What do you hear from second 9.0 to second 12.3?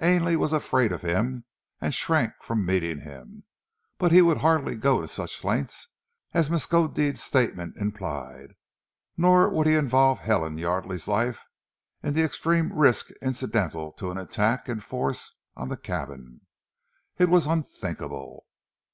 nor would he involve Helen Yardely's life in the